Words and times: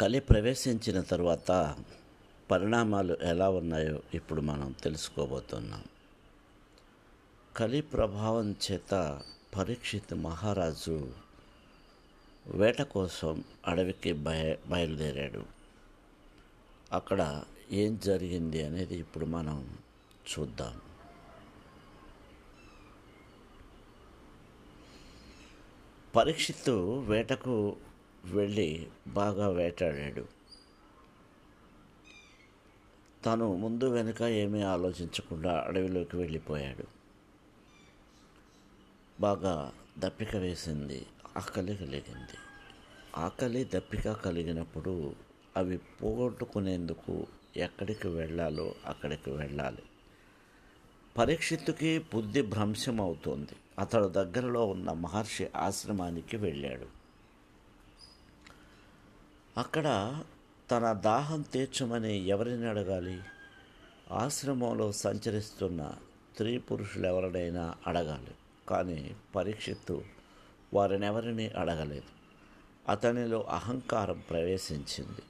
కలి 0.00 0.20
ప్రవేశించిన 0.20 1.00
తర్వాత 1.00 1.76
పరిణామాలు 2.50 3.16
ఎలా 3.22 3.50
ఉన్నాయో 3.50 4.02
ఇప్పుడు 4.14 4.40
మనం 4.40 4.74
తెలుసుకోబోతున్నాం. 4.82 5.84
కలి 7.56 7.80
ప్రభావం 7.80 8.56
చేత 8.72 9.20
పరీక్షిత్ 9.56 10.14
మహారాజు 10.14 11.12
వేట 12.46 12.82
కోసం 12.82 13.44
అడవికి 13.66 14.12
బయ 14.12 14.56
బయలుదేరాడు. 14.66 15.42
అక్కడ 16.92 17.42
ఏం 17.70 18.00
జరిగింది 18.04 18.64
అనేది 18.64 18.94
ఇప్పుడు 18.94 19.24
మనం 19.24 19.76
చూద్దాం. 20.30 20.80
పరీక్షిత్తు 26.16 27.00
వేటకు 27.00 27.76
వెళ్ళి 28.24 28.88
బాగా 29.08 29.48
వేటాడాడు. 29.48 30.26
తను 33.26 33.56
ముందు 33.56 33.84
వెనుక 33.84 34.22
ఏమీ 34.22 34.62
ఆలోచించకుండా 34.62 35.64
అడవిలోకి 35.66 36.16
వెళ్ళిపోయాడు. 36.16 36.84
బాగా 39.20 39.72
దప్పిక 39.98 40.36
వేసింది. 40.36 41.06
ఆకలి 41.36 41.76
కలిగింది. 41.76 42.38
ఆకలి 43.16 43.64
దప్పిక 43.74 44.12
కలిగినప్పుడు 44.12 45.14
అవి 45.56 45.76
పోగొట్టుకునేందుకు 45.76 47.26
ఎక్కడికి 47.56 48.08
వెళ్ళాలో 48.08 48.74
అక్కడికి 48.86 49.30
వెళ్ళాలి. 49.30 49.82
పరీక్షిత్తుకి 51.18 51.98
బుద్ధి 51.98 52.42
భ్రంశం 52.42 53.00
అవుతోంది 53.00 53.52
అతడు 53.78 54.06
దగ్గరలో 54.06 54.66
ఉన్న 54.66 54.92
మహర్షి 54.92 55.48
ఆశ్రమానికి 55.56 56.36
వెళ్ళాడు. 56.36 56.99
అక్కడ 59.60 60.18
తన 60.70 60.92
దాహం 60.92 61.42
తీర్చమని 61.42 62.16
ఎవరిని 62.16 62.68
అడగాలి? 62.68 63.20
ఆశ్రమంలో 64.12 64.92
సంచరిస్తున్న 64.92 65.94
స్త్రీ 66.32 66.58
పురుషులు 66.58 67.06
ఎవరినైనా 67.06 67.74
అడగాలి. 67.86 68.34
కానీ 68.68 69.16
పరీక్షిత్తు 69.36 70.02
వారినెవరిని 70.74 71.48
అడగలేదు. 71.48 72.02
అతనిలో 72.88 73.42
అహంకారం 73.42 74.22
ప్రవేశించింది. 74.30 75.22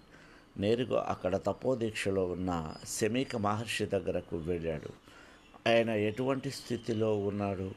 నేరుగా 0.56 1.06
అక్కడ 1.08 1.36
తపోదీక్షలో 1.36 2.26
ఉన్న 2.26 2.74
శమీక 2.86 3.36
మహర్షి 3.36 3.86
దగ్గరకు 3.86 4.36
వెళ్ళాడు. 4.36 4.88
ఆయన 5.68 5.90
ఎటువంటి 5.90 6.50
స్థితిలో 6.50 7.18
ఉన్నాడు? 7.18 7.72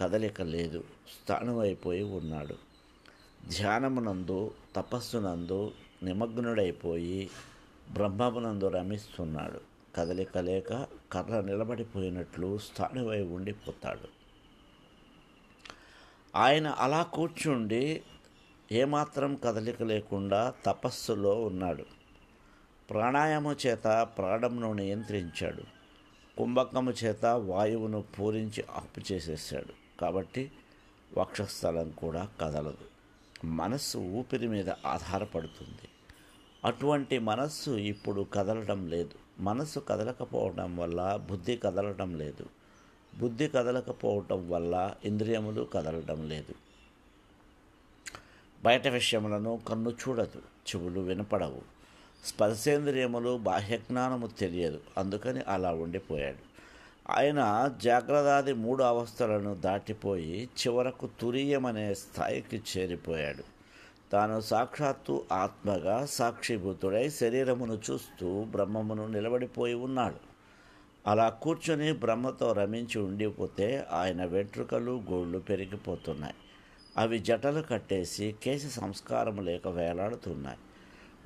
కదలిక 0.00 0.42
లేదు. 0.42 0.84
స్థానమైపోయి 1.22 2.02
ఉన్నాడు. 2.02 2.68
ధ్యానమునందు 3.48 4.54
తపస్సునందు 4.76 5.72
నిమగ్నుడైపోయి 6.02 7.30
బ్రహ్మమునందు 7.92 8.68
రమిస్తున్నాడు. 8.68 9.60
కదలిక 9.96 10.38
లేక 10.38 10.86
కర్ర 11.12 11.40
నిలబడిపోయినట్లు 11.40 12.58
స్థానివై 12.58 13.22
ఉండిపోతాడు. 13.22 14.08
ఆయన 16.36 16.66
అలా 16.66 17.02
కూర్చుండి 17.02 18.02
ఏమాత్రం 18.72 19.34
కదలిక 19.44 19.82
లేకుండా 19.82 20.54
తపస్సులో 20.66 21.44
ఉన్నాడు. 21.44 21.84
ప్రాణాయామం 22.90 23.56
చేత 23.66 24.08
ప్రాణమును 24.18 24.72
నియంత్రించాడు. 24.72 25.62
కుంభకము 26.38 26.90
చేత 27.04 27.24
వాయువును 27.24 28.04
పూరించి 28.18 28.64
అప్పు 28.74 29.12
చేసేసాడు 29.12 30.00
కాబట్టి 30.00 30.52
వక్షస్థలం 31.18 31.90
కూడా 31.90 32.28
కదలదు. 32.40 32.97
మనస్సు 33.44 33.98
ఊపిరి 33.98 34.48
మీద 34.48 34.70
ఆధారపడుతుంది. 34.70 35.88
అటువంటి 36.64 37.18
మనస్సు 37.18 37.70
ఇప్పుడు 37.70 38.26
కదలడం 38.34 38.86
లేదు. 38.86 39.10
మనస్సు 39.40 39.80
కదలకపోవడం 39.80 40.76
వల్ల 40.76 41.20
బుద్ధి 41.30 41.56
కదలడం 41.56 42.18
లేదు. 42.18 42.46
బుద్ధి 43.18 43.48
కదలకపోవటం 43.48 44.50
వల్ల 44.50 44.94
ఇంద్రియములు 45.04 45.62
కదలడం 45.62 46.28
లేదు. 46.28 46.54
బయట 48.64 48.88
విషయములను 48.88 49.60
కన్ను 49.68 49.90
చూడదు 49.90 50.38
చెవులు 50.38 51.00
వినపడవు. 51.00 51.62
స్పర్శేంద్రియములు 52.24 53.38
బాహ్యజ్ఞానము 53.38 54.26
తెలియదు. 54.26 54.80
అందుకని 54.98 55.40
అలా 55.48 55.72
ఉండిపోయాడు. 55.72 56.47
ఆయన 57.10 57.70
జాగ్రత్తాది 57.82 58.52
మూడు 58.52 58.82
అవస్థలను 58.82 59.54
దాటిపోయి 59.54 60.44
చివరకు 60.44 61.08
తురీయమనే 61.20 61.94
స్థాయికి 61.94 62.62
చేరిపోయాడు. 62.78 63.44
తాను 64.12 64.40
సాక్షాత్తు 64.40 65.24
ఆత్మగా 65.32 66.06
సాక్షిభూతుడై 66.06 67.08
శరీరమును 67.08 67.80
చూస్తూ 67.90 68.44
బ్రహ్మమును 68.44 69.06
నిలబడిపోయి 69.06 69.74
ఉన్నాడు. 69.74 70.16
అలా 71.06 71.28
కూర్చొని 71.28 71.92
బ్రహ్మతో 71.92 72.52
రమించి 72.52 73.00
ఉండిపోతే 73.00 73.86
ఆయన 73.92 74.24
వెంట్రుకలు 74.24 75.02
గోళ్ళు 75.10 75.38
పెరిగిపోతున్నాయి. 75.38 76.34
అవి 76.96 77.18
జటలు 77.18 77.62
కట్టేసి 77.62 78.34
కేశ 78.42 78.66
సంస్కారం 78.66 79.44
లేక 79.44 79.68
వేలాడుతున్నాయి. 79.68 80.58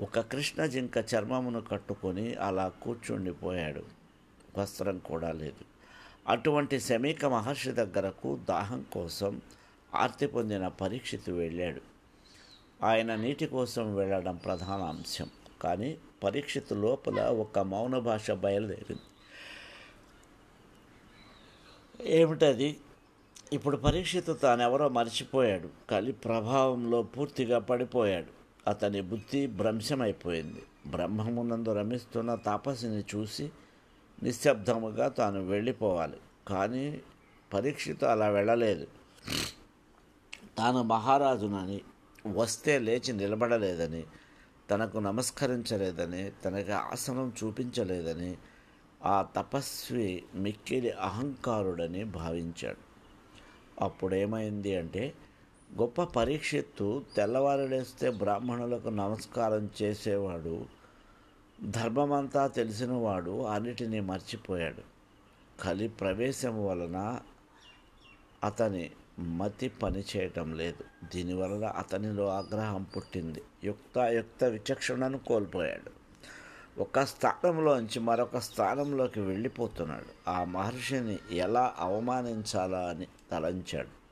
ఒక 0.00 0.20
కృష్ణ 0.20 0.66
జింక 0.66 1.04
చర్మమును 1.14 1.60
కట్టుకొని 1.60 2.34
అలా 2.34 2.68
కూర్చుండిపోయాడు. 2.68 3.82
వస్త్రం 4.58 4.98
కూడా 4.98 5.32
లేదు. 5.32 5.71
అటువంటి 6.28 6.80
శమీక 6.80 7.24
మహర్షి 7.24 7.72
దగ్గరకు 7.72 8.40
దాహం 8.48 8.86
కోసం 8.92 9.40
ఆర్తి 9.94 10.26
పొందిన 10.26 10.68
పరీక్షితు 10.68 11.32
వెళ్ళాడు. 11.32 11.80
ఆయన 12.82 13.14
నీటి 13.14 13.46
కోసం 13.46 13.94
వెళ్ళడం 13.94 14.36
ప్రధాన 14.36 14.82
అంశం. 14.82 15.30
కానీ 15.62 15.98
పరీక్షితు 16.24 16.74
లోపల 16.74 17.20
ఒక 17.20 17.58
మౌన 17.58 17.98
భాష 17.98 18.30
బయలుదేరింది. 18.30 19.00
ఏమిటది? 22.16 22.76
ఇప్పుడు 23.52 23.76
పరీక్షితు 23.76 24.32
తానెవరో 24.32 24.88
మర్చిపోయాడు. 24.88 25.68
కలి 25.90 26.12
ప్రభావంలో 26.12 27.02
పూర్తిగా 27.02 27.58
పడిపోయాడు. 27.58 28.42
అతని 28.70 29.00
బుద్ధి 29.00 29.46
భ్రంశమైపోయింది. 29.46 30.62
బ్రహ్మమునందు 30.86 31.72
రమిస్తున్న 31.72 32.34
తాపసిని 32.34 33.00
చూసి 33.00 33.50
నిశ్శబ్దముగా 34.22 35.08
తాను 35.08 35.44
వెళ్ళిపోవాలి. 35.44 36.16
కానీ 36.48 37.00
పరీక్షితు 37.52 38.04
అలా 38.04 38.28
వెళ్ళలేదు. 38.28 38.86
తాను 40.58 40.82
మహారాజునని 40.82 41.80
వస్తే 42.26 42.78
లేచి 42.78 43.12
నిలబడలేదని 43.12 44.04
తనకు 44.70 44.98
నమస్కరించలేదని 44.98 46.32
తనకి 46.44 46.72
ఆసనం 46.72 47.32
చూపించలేదని 47.44 48.36
ఆ 49.04 49.26
తపస్వి 49.36 50.24
మిక్కిలి 50.34 50.90
అహంకారుడని 50.90 52.04
భావించాడు. 52.04 52.92
అప్పుడేమైంది 53.84 54.76
అంటే 54.76 55.12
గొప్ప 55.80 56.02
పరీక్షిత్తు 56.04 57.04
తెల్లవారులేస్తే 57.16 58.10
బ్రాహ్మణులకు 58.10 58.88
నమస్కారం 58.88 59.70
చేసేవాడు 59.82 60.81
ధర్మమంతా 61.64 62.46
తెలిసినవాడు 62.46 63.44
అన్నిటినీ 63.44 64.00
మర్చిపోయాడు. 64.00 64.82
కలి 65.62 65.88
ప్రవేశం 65.88 66.66
వలన 66.66 67.20
అతని 68.44 68.90
మతి 69.18 69.68
పనిచేయటం 69.68 70.56
లేదు. 70.56 70.84
దీనివలన 71.14 71.64
అతనిలో 71.64 72.28
ఆగ్రహం 72.28 72.86
పుట్టింది. 72.96 73.42
యుక్తాయుక్త 73.64 74.44
విచక్షణను 74.44 75.18
కోల్పోయాడు. 75.18 75.90
ఒక 76.80 77.00
స్థానంలోంచి 77.00 78.00
మరొక 78.00 78.38
స్థానంలోకి 78.38 79.20
వెళ్ళిపోతున్నాడు. 79.20 80.30
ఆ 80.30 80.44
మహర్షిని 80.44 81.18
ఎలా 81.32 81.74
అవమానించాలా 81.78 82.78
అని 82.78 83.06
తలంచాడు. 83.30 84.02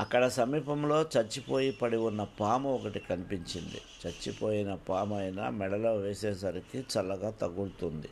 అక్కడ 0.00 0.28
సమీపంలో 0.28 1.02
చచ్చిపోయి 1.02 1.72
పడి 1.72 1.96
ఉన్న 1.96 2.24
పాము 2.24 2.74
ఒకటి 2.74 2.98
కనిపించింది. 2.98 3.80
చచ్చిపోయిన 4.06 4.74
పాము 4.74 5.18
అయినా 5.18 5.50
మెడలో 5.50 5.94
వేసేసరికి 5.94 6.78
చల్లగా 6.78 7.30
తగులుతుంది. 7.30 8.08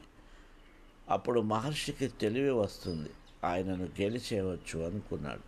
అప్పుడు 1.11 1.41
మహర్షికి 1.41 2.09
తెలివి 2.09 2.51
వస్తుంది. 2.51 3.11
ఆయనను 3.45 3.85
గెలిచేయవచ్చు 3.85 4.87
అనుకున్నాడు. 4.87 5.41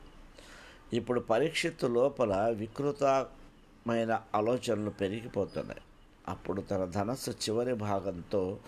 ఇప్పుడు 0.97 1.21
పరీక్షిత్తు 1.21 1.87
లోపల 1.87 2.49
వికృతమైన 2.49 4.23
ఆలోచనలు 4.35 4.91
పెరిగిపోతున్నాయి. 4.91 5.81
అప్పుడు 6.29 6.61
తన 6.61 6.85
ధనస్సు 6.85 7.31
చివరి 7.31 7.75
భాగంతో 7.75 8.59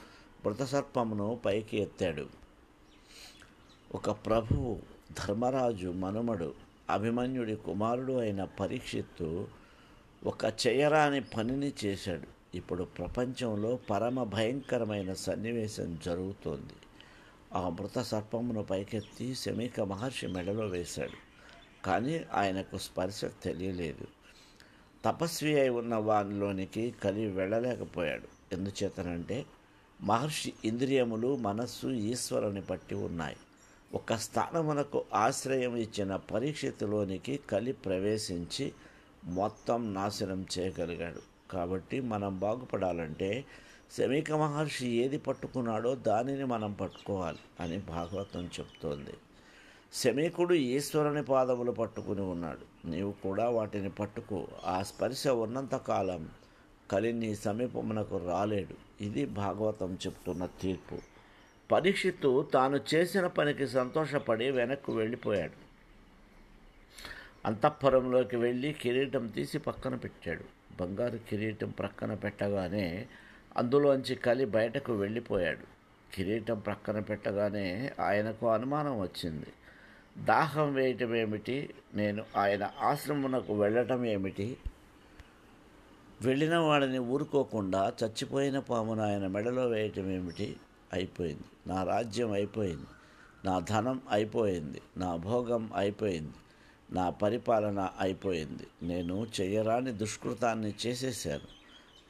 మృతసర్పమును 0.46 1.40
పైకి 1.44 1.82
ఎత్తాడు. 1.82 2.26
ఒక 3.94 4.10
ప్రభువు 4.10 4.82
ధర్మరాజు 5.12 5.88
మనుమడు 5.88 6.71
అభిమన్యుడి 6.92 7.56
కుమారుడు 7.56 8.12
అయిన 8.12 8.44
పరీక్షిత్తు 8.44 9.48
ఒక 10.24 10.44
చేయరాని 10.44 11.20
పనిని 11.20 11.72
చేశాడు. 11.84 12.56
ఇప్పుడు 12.56 12.84
ప్రపంచంలో 12.84 13.78
పరమ 13.90 14.22
భయంకరమైన 14.22 15.12
సన్నివేశం 15.12 15.98
జరుగుతోంది. 16.04 16.72
ఆ 17.52 17.68
మృత 17.68 17.98
సర్పమును 17.98 18.62
పైకెత్తి 18.62 19.34
శమీక 19.34 19.80
మహర్షి 19.80 20.26
మెడలో 20.26 20.66
వేశాడు. 20.66 21.32
కానీ 21.86 22.20
ఆయనకు 22.32 22.78
స్పర్శ 22.78 23.24
తెలియలేదు. 23.42 24.06
తపస్వి 25.04 25.60
అయి 25.60 25.68
ఉన్న 25.68 25.94
వానిలోనికి 25.94 26.94
కలి 27.04 27.26
వెళ్ళలేకపోయాడు. 27.26 28.54
ఎందుచేతనంటే 28.54 29.46
మహర్షి 30.02 30.52
ఇంద్రియములు 30.64 31.36
మనస్సు 31.36 31.86
ఈశ్వరుని 31.86 32.62
పట్టి 32.62 32.94
ఉన్నాయి. 32.94 33.36
ఒక 33.94 34.14
స్థానమునకు 34.14 35.04
ఆశ్రయం 35.14 35.76
ఇచ్చిన 35.76 36.16
పరీక్షితులోనికి 36.16 37.40
కలి 37.50 37.72
ప్రవేశించి 37.72 38.72
మొత్తం 39.24 39.94
నాశనం 39.94 40.46
చేయగలిగాడు. 40.58 41.50
కాబట్టి 41.50 42.00
మనం 42.00 42.38
బాగుపడాలంటే 42.38 43.44
శమీక 43.98 44.32
మహర్షి 44.32 44.88
ఏది 44.88 45.18
పట్టుకున్నాడో 45.18 45.94
దానిని 45.94 46.44
మనం 46.44 46.72
పట్టుకోవాలి 46.72 47.38
అని 47.60 47.78
భాగవతం 47.78 48.44
చెప్తోంది. 48.44 49.14
శమీకుడు 49.92 50.54
ఈశ్వరుని 50.54 51.22
పాదములు 51.22 51.72
పట్టుకుని 51.72 52.20
ఉన్నాడు. 52.20 52.86
నీవు 52.86 53.12
కూడా 53.12 53.48
వాటిని 53.48 53.90
పట్టుకో. 53.90 54.48
ఆ 54.64 54.82
స్పర్శ 54.82 55.28
ఉన్నంతకాలం 55.28 56.28
కలి 56.90 57.12
నీ 57.12 57.34
సమీపమునకు 57.34 58.16
రాలేడు. 58.16 59.04
ఇది 59.04 59.24
భాగవతం 59.24 59.98
చెప్తున్న 60.06 60.46
తీర్పు. 60.46 61.11
పరీక్షిత్తు 61.72 62.48
తాను 62.54 62.80
చేసిన 62.94 63.26
పనికి 63.26 63.66
సంతోషపడి 63.66 64.50
వెనక్కు 64.50 64.92
వెళ్ళిపోయాడు. 64.92 65.52
అంతఃపురంలోకి 67.46 68.36
వెళ్ళి 68.36 68.72
కిరీటం 68.72 69.26
తీసి 69.26 69.58
పక్కన 69.58 69.94
పెట్టాడు. 69.94 70.44
బంగారు 70.80 71.18
కిరీటం 71.18 71.70
ప్రక్కన 71.70 72.14
పెట్టగానే 72.14 73.06
అందులోంచి 73.56 74.14
కలి 74.14 74.44
బయటకు 74.44 74.92
వెళ్ళిపోయాడు. 74.92 75.66
కిరీటం 76.14 76.58
ప్రక్కన 76.58 77.00
పెట్టగానే 77.00 77.92
ఆయనకు 78.00 78.48
అనుమానం 78.48 79.00
వచ్చింది. 79.00 79.46
దాహం 80.24 80.74
వేయటం 80.74 81.14
ఏమిటి? 81.14 81.74
నేను 81.94 82.24
ఆయన 82.36 82.70
ఆశ్రమమునకు 82.80 83.60
వెళ్ళటం 83.60 84.04
ఏమిటి? 84.04 84.56
వెళ్ళిన 86.22 86.56
వాడిని 86.56 86.98
ఊరుకోకుండా 86.98 87.92
చచ్చిపోయిన 88.04 88.58
పామును 88.58 89.02
ఆయన 89.02 89.26
మెడలో 89.26 89.68
వేయటం 89.68 90.10
ఏమిటి? 90.10 90.56
అయిపోయింది. 90.92 91.42
నా 91.66 91.84
రాజ్యం 91.84 92.32
అయిపోయింది. 92.32 92.86
నా 93.44 93.58
ధనం 93.58 94.02
అయిపోయింది. 94.10 94.80
నా 94.96 95.16
భోగం 95.16 95.70
అయిపోయింది. 95.74 96.32
నా 96.92 97.10
పరిపాలన 97.10 97.90
అయిపోయింది. 98.00 98.66
నేను 98.82 99.26
చెయ్యరాని 99.40 99.92
దుష్కృతాన్ని 99.92 100.74
చేసేసాను 100.86 101.62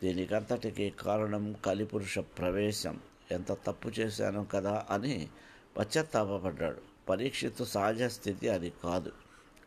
దీనికంతటికి 0.03 0.91
కారణం 0.91 1.53
కలిపురుష 1.53 2.19
ప్రవేశం. 2.19 3.01
ఎంత 3.31 3.53
తప్పు 3.53 3.89
చేశాను 3.89 4.45
కదా 4.45 4.87
అని 4.91 5.29
పశ్చాత్తాపడ్డాడు 5.77 6.79
పరీక్షితు 7.09 7.65
సహజ 7.65 8.03
స్థితి 8.03 8.49
అది 8.49 8.73
కాదు. 8.85 9.13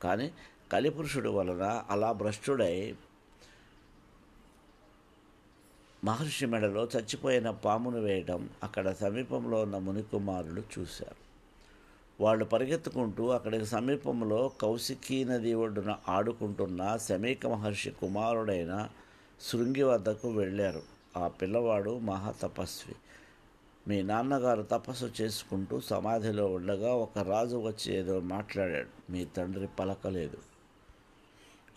కానీ 0.04 0.32
కలిపురుషుడు 0.72 1.30
వలన 1.30 1.84
అలా 1.90 2.12
భ్రష్టుడై 2.12 2.96
మహర్షి 6.06 6.46
మెడలో 6.46 6.88
చచ్చిపోయిన 6.98 7.50
పామును 7.50 8.00
వేయడం 8.00 8.50
అక్కడ 8.63 8.94
సమీపంలో 8.94 9.62
ఉన్న 9.62 9.78
మునికుమారులు 9.78 10.63
చూశారు. 10.80 11.16
వాళ్ళు 12.24 12.46
పరిగెత్తుకుంటూ 12.46 13.28
అక్కడికి 13.28 13.66
సమీపంలో 13.66 14.52
కౌశికీ 14.62 15.24
నది 15.24 15.54
ఒడ్డున 15.54 15.96
ఆడుకుంటున్న 16.10 16.98
శమీక 16.98 17.48
మహర్షి 17.48 17.90
కుమారుడైన 17.90 18.90
శృంగి 19.42 19.84
వద్దకు 19.84 20.30
వెళ్ళారు. 20.30 20.81
ఆ 21.18 21.28
పిల్లవాడు 21.28 22.00
మహాతపస్వి 22.00 22.96
మీ 23.88 24.01
నాన్నగారు 24.01 24.62
తపస్సు 24.62 25.12
చేసుకుంటూ 25.22 25.80
సమాధిలో 25.80 26.46
ఉండగా 26.48 26.94
ఒక 26.94 27.19
రాజు 27.19 27.56
వచ్చి 27.56 27.96
ఏదో 27.96 28.19
మాట్లాడాడు. 28.19 29.12
మీ 29.12 29.25
తండ్రి 29.25 29.68
పలకలేదు. 29.80 30.38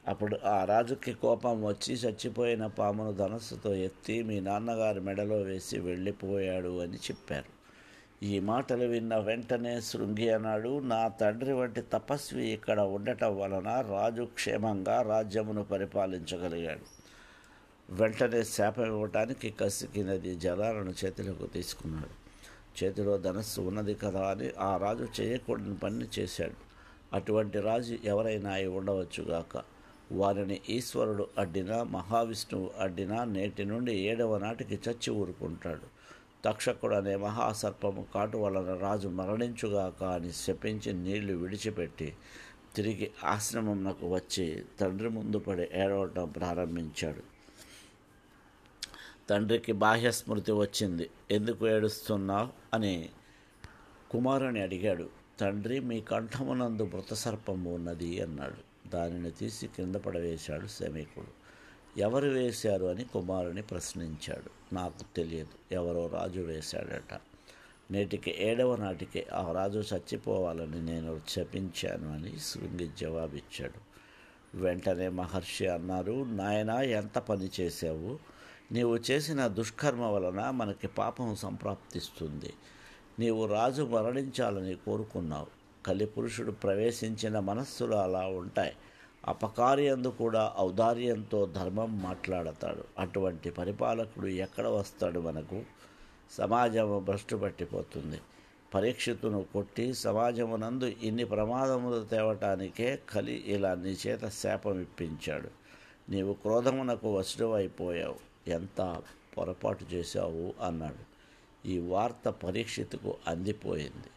అప్పుడు 0.08 0.38
ఆ 0.44 0.64
రాజుకి 0.64 1.12
కోపం 1.12 1.64
వచ్చి 1.64 1.94
చచ్చిపోయిన 1.94 2.66
పామును 2.66 3.12
ధనస్సుతో 3.12 3.74
ఎత్తి 3.74 4.22
మీ 4.22 4.40
నాన్నగారి 4.40 5.00
మెడలో 5.00 5.36
వేసి 5.36 5.78
వెళ్ళిపోయాడు 5.78 6.80
అని 6.80 6.94
చెప్పారు. 6.94 7.58
ఈ 8.24 8.40
మాటలు 8.40 8.84
విన్న 8.84 9.16
వెంటనే 9.16 9.80
శృంగి 9.80 10.30
అన్నాడు 10.30 10.78
నా 10.78 11.08
తండ్రి 11.08 11.52
వంటి 11.52 11.80
తపస్వి 11.80 12.46
ఇక్కడ 12.46 12.80
ఉండటం 12.80 13.38
వలన 13.38 13.84
రాజు 13.90 14.22
క్షేమంగా 14.22 15.02
రాజ్యమును 15.02 15.64
పరిపాలించగలిగాడు. 15.64 16.84
వెంటనే 17.92 18.42
శాపం 18.42 18.86
ఇవ్వటానికి 18.86 19.50
కసికి 19.50 20.04
నది 20.04 20.34
జలాలను 20.34 20.94
చేతిలోకి 21.04 21.46
తీసుకున్నాడు. 21.46 22.28
చేతిలో 22.84 23.18
ధనస్సు 23.18 23.60
ఉన్నది 23.60 23.94
కదా 23.94 24.30
అని 24.30 24.50
ఆ 24.58 24.76
రాజు 24.76 25.08
చేయకూడని 25.20 25.74
పని 25.74 26.06
చేశాడు. 26.18 26.68
అటువంటి 27.12 27.60
రాజు 27.60 27.98
ఎవరైనా 28.04 28.50
అయి 28.50 28.66
ఉండవచ్చుగాక 28.66 29.77
వారిని 30.12 30.60
ఈశ్వరుడు 30.68 31.28
అడ్డినా 31.38 31.82
మహావిష్ణువు 31.82 32.70
అడ్డినా 32.80 33.24
నేటి 33.24 33.64
నుండి 33.64 33.94
ఏడవ 33.94 34.38
నాటికి 34.38 34.74
చచ్చి 34.74 35.10
ఊరుకుంటాడు. 35.10 35.98
తక్షకుడు 36.44 36.94
అనే 36.94 37.16
మహాసర్పము 37.16 38.06
కాటు 38.14 38.38
వలన 38.38 38.76
రాజు 38.76 39.08
మరణించుగాక 39.08 40.04
అని 40.04 40.32
శపించి 40.32 40.92
నీళ్ళు 40.92 41.32
విడిచిపెట్టి 41.32 42.16
తిరిగి 42.76 43.10
ఆశ్రమంకు 43.24 44.14
వచ్చి 44.14 44.64
తండ్రి 44.80 45.08
ముందు 45.08 45.38
పడి 45.38 45.62
ఏడవటం 45.62 46.28
ప్రారంభించాడు. 46.28 47.22
తండ్రికి 49.30 49.72
బాహ్య 49.72 50.10
స్మృతి 50.10 50.52
వచ్చింది. 50.52 51.10
ఎందుకు 51.30 51.68
ఏడుస్తున్నావు? 51.68 52.48
అని 52.74 53.08
కుమారుని 54.10 54.62
అడిగాడు. 54.62 55.08
తండ్రి 55.40 55.80
మీ 55.80 56.00
కంఠమునందు 56.00 56.90
మృతసర్పము 56.94 57.74
ఉన్నది 57.74 58.22
అన్నాడు. 58.22 58.67
దానిని 58.94 59.30
తీసి 59.30 59.66
కింద 59.66 59.94
పడవేశాడు 59.94 60.66
శమీకుడు. 60.66 61.38
ఎవరు 61.98 62.28
వేశారు 62.28 62.86
అని 62.86 63.04
కుమారుని 63.04 63.62
ప్రశ్నించాడు. 63.62 64.74
నాకు 64.74 65.14
తెలియదు 65.16 65.74
ఎవరో 65.74 66.06
రాజు 66.08 66.40
వేశాడట. 66.40 67.20
నేటికి 67.90 68.34
ఏడవ 68.38 68.76
నాటికి 68.76 69.26
ఆ 69.32 69.52
రాజు 69.52 69.84
చచ్చిపోవాలని 69.94 70.82
నేను 70.82 71.20
శపించాను 71.28 72.14
అని 72.14 72.38
శృంగి 72.38 72.90
జవాబిచ్చాడు. 73.00 73.88
వెంటనే 74.56 75.08
మహర్షి 75.08 75.66
అన్నారు 75.66 76.24
నాయన 76.24 76.70
ఎంత 76.70 77.18
పని 77.18 77.50
చేసావు 77.60 78.18
నీవు 78.72 78.98
చేసిన 79.10 79.46
దుష్కర్మ 79.46 80.02
వలన 80.02 80.50
మనకి 80.50 80.86
పాపం 80.86 81.36
సంప్రాప్తిస్తుంది. 81.36 82.52
నీవు 83.18 83.46
రాజు 83.46 83.82
మరణించాలని 83.82 84.74
కోరుకున్నావు. 84.74 85.57
కలిపురుషుడు 85.88 86.52
ప్రవేశించిన 86.52 87.38
మనస్సులు 87.38 87.94
అలా 87.94 88.26
ఉంటాయి. 88.26 88.72
అపకార్యందు 89.26 90.08
కూడా 90.08 90.52
ఔదార్యంతో 90.58 91.46
ధర్మం 91.46 92.02
మాట్లాడతాడు. 92.02 92.84
అటువంటి 92.98 93.50
పరిపాలకుడు 93.50 94.26
ఎక్కడ 94.26 94.66
వస్తాడు 94.66 95.20
మనకు? 95.20 95.62
సమాజం 96.30 97.04
భ్రష్టు 97.04 97.36
పట్టిపోతుంది. 97.36 98.20
పరీక్షితును 98.74 99.46
కొట్టి 99.52 99.94
సమాజమునందు 99.94 100.84
ఇన్ని 100.84 101.24
ప్రమాదములు 101.24 102.04
తేవటానికే 102.04 102.98
కలి 103.10 103.44
ఇలా 103.46 103.74
నీ 103.74 103.96
చేత 104.06 104.28
శాపం 104.28 104.80
ఇప్పించాడు. 104.80 105.48
నీవు 106.10 106.32
క్రోధమునకు 106.32 107.18
వశుడైపోయావు 107.18 108.50
ఎంత 108.50 109.02
పొరపాటు 109.38 109.84
చేశావు? 109.94 110.66
అన్నాడు. 110.66 111.18
ఈ 111.68 111.78
వార్త 111.78 112.28
పరీక్షితుకు 112.28 113.14
అందిపోయింది. 113.26 114.10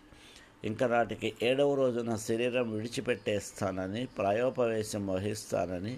ఇంకా 0.64 0.86
నాటికి 0.88 1.30
ఏడవ 1.42 1.70
రోజున 1.76 2.16
శరీరం 2.26 2.66
విడిచిపెట్టేస్తానని 2.72 4.02
ప్రాయోపవేశం 4.18 5.04
వహిస్తానని 5.08 5.94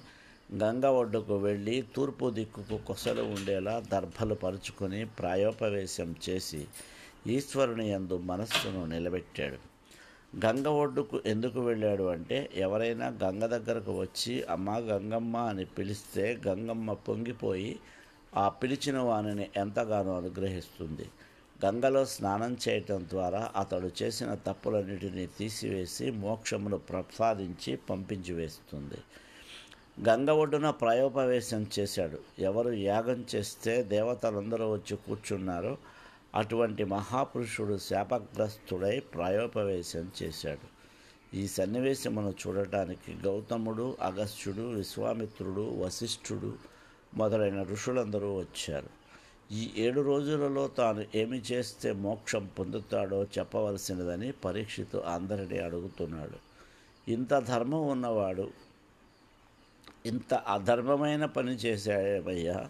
గంగ 0.62 0.86
ఒడ్డుకు 1.00 1.36
వెళ్ళి 1.38 1.76
తూర్పు 1.96 2.26
దిక్కుకు 2.30 2.78
కొసలు 2.88 3.24
ఉండేలా 3.36 3.74
దర్భలు 3.92 4.36
పరుచుకొని 4.44 5.00
ప్రాయోపవేశం 5.20 6.10
చేసి 6.26 6.62
ఈశ్వరుని 7.28 7.86
యందు 7.90 8.16
మనస్సును 8.32 8.82
నిలబెట్టాడు. 8.86 9.60
గంగ 10.46 10.68
ఒడ్డుకు 10.84 11.18
ఎందుకు 11.26 11.60
వెళ్ళాడు 11.62 12.06
అంటే 12.14 12.38
ఎవరైనా 12.66 13.08
గంగ 13.24 13.44
దగ్గరకు 13.48 13.92
వచ్చి 14.00 14.34
అమ్మ 14.50 14.78
గంగమ్మ 14.90 15.36
అని 15.52 15.66
పిలిస్తే 15.78 16.26
గంగమ్మ 16.48 16.94
పొంగిపోయి 17.08 17.72
ఆ 18.38 18.46
పిలిచిన 18.60 18.98
వానిని 19.10 19.46
ఎంతగానో 19.64 20.14
అనుగ్రహిస్తుంది. 20.22 21.08
గంగలో 21.64 22.06
స్నానం 22.06 22.58
చేయటం 22.70 23.06
ద్వారా 23.10 23.52
అతడు 23.56 23.92
చేసిన 24.04 24.34
తప్పులన్నిటినీ 24.34 25.26
తీసివేసి 25.26 26.12
మోక్షమును 26.12 26.78
ప్రసాదించి 26.78 27.76
పంపించి 27.76 28.34
వేస్తుంది. 28.34 28.98
గంగ 30.10 30.30
ఒడ్డున 30.30 30.70
ప్రాయోపవేశం 30.70 31.68
చేశాడు. 31.80 32.20
ఎవరు 32.40 32.72
యాగం 32.72 33.26
చేస్తే 33.36 33.84
దేవతలందరూ 33.84 34.72
వచ్చి 34.72 34.98
కూర్చున్నారో. 34.98 35.78
అటువంటి 36.36 36.84
మహాపురుషుడు 36.84 37.78
శాపగ్రస్తుడై 37.78 39.00
ప్రాయోపవేశం 39.00 40.12
చేశాడు. 40.24 40.74
ఈ 41.36 41.48
సన్నివేశమును 41.48 42.34
చూడటానికి 42.48 43.14
గౌతముడు 43.14 43.98
అగస్త్యుడు 44.02 44.62
విశ్వామిత్రుడు 44.62 45.84
వశిష్ఠుడు 45.84 46.54
మొదలైన 47.14 47.64
ఋషులందరూ 47.64 48.38
వచ్చారు. 48.38 49.03
ఈ 49.54 49.72
ఏడు 49.78 50.02
రోజులలో 50.02 50.68
తాను 50.68 51.06
ఏమి 51.16 51.38
చేస్తే 51.38 51.92
మోక్షం 51.92 52.50
పొందుతాడో 52.60 53.24
చెప్పవలసినదని 53.24 54.32
పరీక్షితు 54.32 54.98
అందరినీ 54.98 55.58
అడుగుతున్నాడు. 55.60 56.38
ఇంత 57.12 57.40
ధర్మం 57.40 57.88
ఉన్నవాడు 57.88 58.52
ఇంత 60.06 60.34
అధర్మమైన 60.34 61.26
పని 61.26 61.52
చేశాడేమయ్యా 61.52 62.70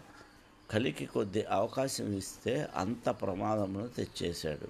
కలికి 0.70 1.06
కొద్ది 1.06 1.44
అవకాశం 1.44 2.12
ఇస్తే 2.12 2.68
అంత 2.76 3.10
ప్రమాదమును 3.10 3.88
తెచ్చేశాడు. 3.88 4.68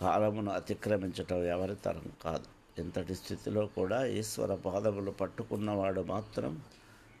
కాలమును 0.00 0.50
అతిక్రమించటం 0.50 1.44
ఎవరి 1.44 1.74
తరం 1.74 2.12
కాదు. 2.24 2.80
ఇంతటి 2.80 3.14
స్థితిలో 3.14 3.66
కూడా 3.66 4.06
ఈశ్వర 4.06 4.54
పాదములు 4.54 5.10
పట్టుకున్నవాడు 5.10 6.00
మాత్రం 6.00 6.62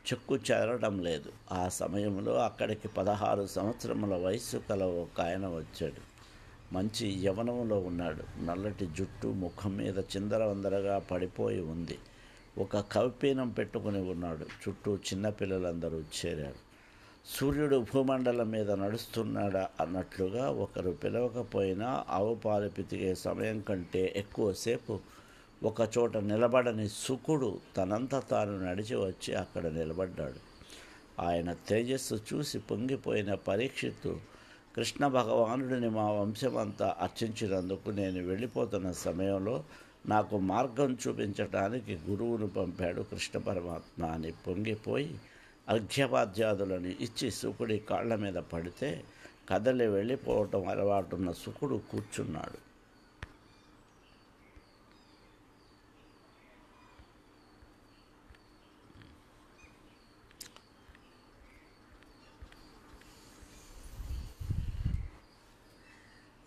చెక్కు 0.04 0.36
చేరడం 0.36 0.98
లేదు. 0.98 1.32
ఆ 1.52 1.68
సమయంలో 1.68 2.34
అక్కడికి 2.34 2.88
పదహారు 2.88 3.46
సంవత్సరముల 3.46 4.26
వయస్సు 4.26 4.56
కల 4.56 4.84
ఒక 4.84 5.20
ఆయన 5.20 5.46
వచ్చాడు. 5.46 6.14
మంచి 6.74 7.08
యవనంలో 7.08 7.78
ఉన్నాడు. 7.78 8.44
నల్లటి 8.44 8.86
జుట్టు 8.86 9.28
ముఖం 9.28 9.76
మీద 9.76 9.98
చిందరవందరగా 9.98 10.98
పడిపోయి 10.98 11.60
ఉంది. 11.60 11.98
ఒక 12.58 12.76
కవిపీనం 12.76 13.50
పెట్టుకుని 13.50 14.10
ఉన్నాడు. 14.10 14.46
చుట్టూ 14.68 14.96
చిన్నపిల్లలందరూ 14.96 16.02
చేరారు. 16.26 16.74
సూర్యుడు 17.26 17.86
భూమండలం 17.94 18.50
మీద 18.50 18.70
నడుస్తున్నాడా 18.70 19.68
అన్నట్లుగా 19.80 20.50
ఒకరు 20.50 20.90
పిలవకపోయినా 20.90 22.04
ఆవు 22.08 22.34
పాలు 22.34 22.68
పితికే 22.68 23.14
సమయం 23.14 23.60
కంటే 23.60 24.12
ఎక్కువసేపు 24.16 25.00
ఒక 25.64 25.88
చోట 25.98 26.16
నిలబడని 26.16 26.88
సుకుడు 26.88 27.58
తనంత 27.76 28.22
తాను 28.30 28.64
నడిచి 28.64 28.96
వచ్చి 28.96 29.34
అక్కడ 29.34 29.66
నిలబడ్డాడు. 29.66 30.40
ఆయన 31.22 31.52
తేజస్సు 31.52 32.14
చూసి 32.14 32.58
పొంగిపోయిన 32.58 33.34
పరీక్షిత్తు 33.34 34.16
కృష్ణ 34.76 35.06
భగవానుడిని 35.06 35.88
మా 35.88 36.10
వంశమంతా 36.10 36.96
అర్చించినందుకు 37.00 37.90
నేను 37.90 38.26
వెళ్ళిపోతున్న 38.26 38.92
సమయంలో 38.92 39.64
నాకు 40.06 40.38
మార్గం 40.38 40.98
చూపించటానికి 41.08 41.98
గురువును 42.10 42.46
పంపాడు 42.46 43.02
కృష్ణ 43.02 43.38
పరమాత్మ 43.38 44.04
అని 44.06 44.32
పొంగిపోయి 44.46 45.18
అర్ఘ్యపాద్యాదులను 45.68 46.92
ఇచ్చి 47.00 47.30
సుకుడి 47.30 47.78
కాళ్ళ 47.78 48.14
మీద 48.14 48.34
పడితే 48.34 49.04
కదలి 49.48 49.86
వెళ్ళిపోవటం 49.86 50.68
అలవాటున్న 50.68 51.32
సుకుడు 51.32 51.80
కూర్చున్నాడు. 51.92 52.73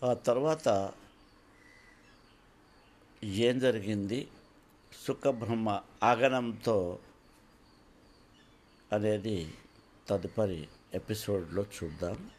ఆ 0.07 0.13
తర్వాత 0.13 0.93
ఏం 3.23 3.59
జరిగింది? 3.59 4.27
సుఖబ్రహ్మ 5.05 5.81
ఆగనంతో 6.03 6.99
అనేది 8.93 9.53
తదుపరి 10.07 10.67
ఎపిసోడ్లో 10.93 11.63
చూద్దాం. 11.63 12.31